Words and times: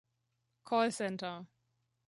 Call 0.65 0.89
Center 0.89 1.45